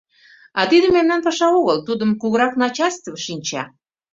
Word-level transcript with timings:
—А 0.59 0.61
тиде 0.69 0.87
мемнан 0.95 1.21
паша 1.25 1.47
огыл, 1.59 1.77
тудым 1.87 2.11
кугурак 2.21 2.53
начальстве 2.61 3.11
шинча. 3.25 3.63